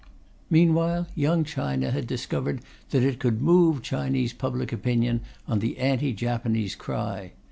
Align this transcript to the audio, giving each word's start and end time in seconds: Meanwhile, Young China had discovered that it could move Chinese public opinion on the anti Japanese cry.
Meanwhile, 0.49 1.09
Young 1.13 1.43
China 1.43 1.91
had 1.91 2.07
discovered 2.07 2.61
that 2.89 3.03
it 3.03 3.19
could 3.19 3.39
move 3.39 3.83
Chinese 3.83 4.33
public 4.33 4.73
opinion 4.73 5.21
on 5.47 5.59
the 5.59 5.77
anti 5.77 6.11
Japanese 6.11 6.73
cry. 6.73 7.33